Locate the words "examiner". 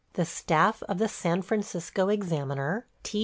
2.09-2.87